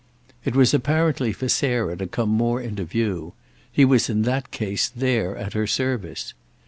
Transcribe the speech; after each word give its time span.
It 0.43 0.55
was 0.55 0.73
apparently 0.73 1.31
for 1.31 1.47
Sarah 1.47 1.95
to 1.97 2.07
come 2.07 2.29
more 2.29 2.59
into 2.59 2.83
view; 2.85 3.33
he 3.71 3.85
was 3.85 4.09
in 4.09 4.23
that 4.23 4.49
case 4.49 4.89
there 4.89 5.37
at 5.37 5.53
her 5.53 5.67
service. 5.67 6.33